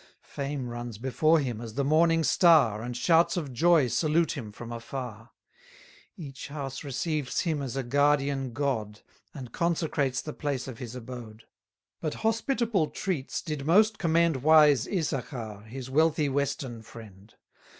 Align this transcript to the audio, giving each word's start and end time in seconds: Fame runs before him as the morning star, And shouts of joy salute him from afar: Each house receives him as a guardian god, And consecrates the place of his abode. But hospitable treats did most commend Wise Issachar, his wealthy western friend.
Fame 0.23 0.67
runs 0.67 0.97
before 0.97 1.39
him 1.39 1.61
as 1.61 1.75
the 1.75 1.83
morning 1.83 2.23
star, 2.23 2.81
And 2.81 2.97
shouts 2.97 3.37
of 3.37 3.53
joy 3.53 3.87
salute 3.87 4.31
him 4.31 4.51
from 4.51 4.71
afar: 4.71 5.29
Each 6.17 6.47
house 6.47 6.83
receives 6.83 7.41
him 7.41 7.61
as 7.61 7.75
a 7.77 7.83
guardian 7.83 8.51
god, 8.51 9.01
And 9.35 9.51
consecrates 9.51 10.19
the 10.23 10.33
place 10.33 10.67
of 10.67 10.79
his 10.79 10.95
abode. 10.95 11.43
But 11.99 12.15
hospitable 12.25 12.87
treats 12.87 13.43
did 13.43 13.63
most 13.67 13.99
commend 13.99 14.37
Wise 14.41 14.87
Issachar, 14.87 15.65
his 15.67 15.87
wealthy 15.91 16.29
western 16.29 16.81
friend. 16.81 17.35